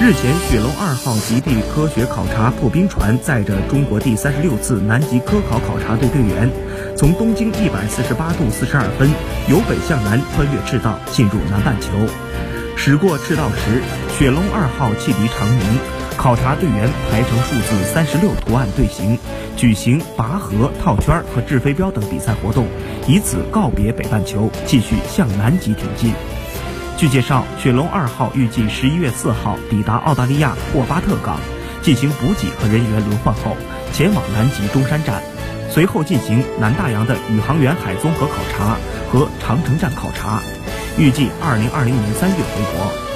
[0.00, 6.48] 日前，雪龙二号极地科学考察破冰船载着中国第三十六次南极科考考察队队员，
[6.96, 9.10] 从东经一百四十八度四十二分
[9.50, 11.88] 由北向南穿越赤道，进入南半球。
[12.76, 13.82] 驶过赤道时，
[14.16, 15.78] 雪龙二号汽笛长鸣，
[16.16, 19.18] 考察队员排成数字三十六图案队形，
[19.56, 22.68] 举行拔河、套圈和掷飞镖等比赛活动，
[23.08, 26.12] 以此告别北半球，继续向南极挺进。
[26.98, 31.38] 据介绍，雪龙二号预计十一月四号抵达澳大利亚霍巴特港，
[31.80, 33.56] 进行补给和人员轮换后，
[33.92, 35.22] 前往南极中山站，
[35.70, 38.76] 随后进行南大洋的宇航员海综合考察
[39.12, 40.42] 和长城站考察，
[40.98, 43.07] 预计二零二零年三月回国。